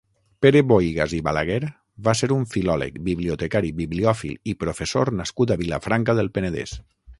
Pere 0.43 0.61
Bohigas 0.69 1.11
i 1.17 1.19
Balaguer 1.27 1.59
va 2.07 2.15
ser 2.21 2.29
un 2.37 2.47
filòleg, 2.55 2.97
bibliotecari, 3.11 3.71
bibliòfil 3.83 4.35
i 4.55 4.59
professor 4.67 5.15
nascut 5.21 5.57
a 5.57 5.61
Vilafranca 5.63 6.21
del 6.23 6.35
Penedès. 6.39 6.77